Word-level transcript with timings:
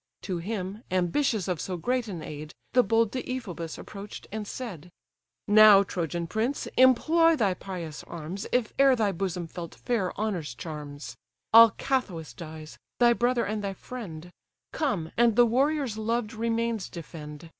To 0.23 0.39
him, 0.39 0.81
ambitious 0.89 1.47
of 1.47 1.61
so 1.61 1.77
great 1.77 2.07
an 2.07 2.23
aid, 2.23 2.55
The 2.73 2.81
bold 2.81 3.11
Deiphobus 3.11 3.77
approach'd, 3.77 4.25
and 4.31 4.47
said: 4.47 4.89
"Now, 5.47 5.83
Trojan 5.83 6.25
prince, 6.25 6.65
employ 6.75 7.35
thy 7.35 7.53
pious 7.53 8.03
arms, 8.07 8.47
If 8.51 8.73
e'er 8.79 8.95
thy 8.95 9.11
bosom 9.11 9.45
felt 9.45 9.75
fair 9.75 10.11
honour's 10.19 10.55
charms. 10.55 11.17
Alcathous 11.53 12.33
dies, 12.33 12.79
thy 12.97 13.13
brother 13.13 13.45
and 13.45 13.63
thy 13.63 13.75
friend; 13.75 14.31
Come, 14.73 15.11
and 15.17 15.35
the 15.35 15.45
warrior's 15.45 15.99
loved 15.99 16.33
remains 16.33 16.89
defend. 16.89 17.49